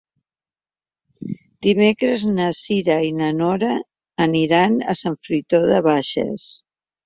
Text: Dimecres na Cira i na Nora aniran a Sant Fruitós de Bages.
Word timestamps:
Dimecres 1.67 2.23
na 2.39 2.49
Cira 2.61 2.97
i 3.09 3.13
na 3.19 3.29
Nora 3.43 3.71
aniran 4.29 4.83
a 4.95 4.99
Sant 5.07 5.23
Fruitós 5.29 5.71
de 5.77 5.81
Bages. 5.93 6.53